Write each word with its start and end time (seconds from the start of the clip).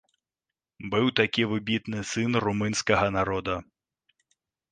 Быў 0.95 1.09
такі 1.19 1.43
выбітны 1.51 1.99
сын 2.11 2.31
румынскага 2.47 3.07
народа. 3.19 3.55